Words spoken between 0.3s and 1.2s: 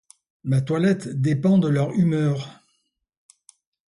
Ma toilette